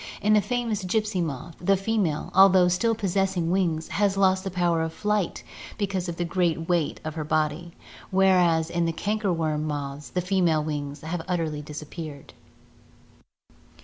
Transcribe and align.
In 0.19 0.33
the 0.33 0.41
famous 0.41 0.83
gypsy 0.83 1.21
moth, 1.21 1.55
the 1.61 1.77
female, 1.77 2.31
although 2.33 2.67
still 2.69 2.95
possessing 2.95 3.51
wings, 3.51 3.87
has 3.89 4.17
lost 4.17 4.43
the 4.43 4.49
power 4.49 4.81
of 4.81 4.93
flight 4.93 5.43
because 5.77 6.09
of 6.09 6.17
the 6.17 6.25
great 6.25 6.67
weight 6.67 6.99
of 7.03 7.13
her 7.13 7.23
body, 7.23 7.73
whereas 8.09 8.71
in 8.71 8.85
the 8.85 8.93
canker 8.93 9.31
worm 9.31 9.63
moths 9.65 10.09
the 10.09 10.21
female 10.21 10.63
wings 10.63 11.01
have 11.01 11.21
utterly 11.27 11.61
disappeared. 11.61 12.33